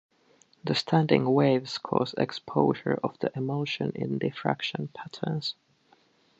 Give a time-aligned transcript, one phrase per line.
[0.63, 5.53] The standing waves cause exposure of the emulsion in diffraction patterns.